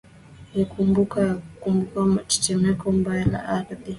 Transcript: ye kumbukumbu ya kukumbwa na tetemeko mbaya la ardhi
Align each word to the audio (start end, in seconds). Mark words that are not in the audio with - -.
ye 0.55 0.63
kumbukumbu 0.71 1.27
ya 1.29 1.35
kukumbwa 1.45 2.01
na 2.15 2.21
tetemeko 2.29 2.85
mbaya 2.97 3.25
la 3.33 3.39
ardhi 3.57 3.89